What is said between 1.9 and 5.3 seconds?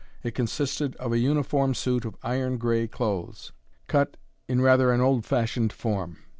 of iron gray clothes, cut in rather an old